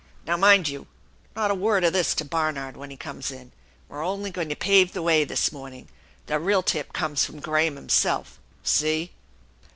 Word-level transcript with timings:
Now 0.25 0.35
mind 0.35 0.67
you, 0.67 0.87
not 1.35 1.51
a 1.51 1.53
word 1.53 1.83
of 1.83 1.93
this 1.93 2.15
to 2.15 2.25
Barnard 2.25 2.75
when 2.75 2.89
he 2.89 2.97
comes 2.97 3.29
in. 3.29 3.51
We're 3.87 4.03
only 4.03 4.31
going 4.31 4.49
to 4.49 4.55
pave 4.55 4.93
the 4.93 5.03
way 5.03 5.23
this 5.25 5.51
morning. 5.51 5.89
The 6.25 6.39
real 6.39 6.63
tip 6.63 6.91
comes 6.91 7.23
from 7.23 7.39
Graham 7.39 7.75
himself. 7.75 8.39
See 8.63 9.11